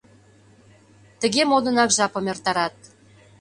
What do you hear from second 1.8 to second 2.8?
жапым эртарат.